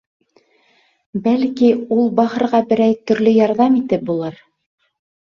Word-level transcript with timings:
Бәлки, 1.25 1.67
ул 1.95 2.09
бахырға 2.19 2.61
берәй 2.71 2.95
төрлө 3.11 3.33
ярҙам 3.35 3.77
итеп 3.81 4.07
булыр. 4.09 4.41